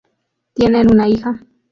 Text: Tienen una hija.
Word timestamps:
Tienen 0.55 0.89
una 0.89 1.05
hija. 1.07 1.39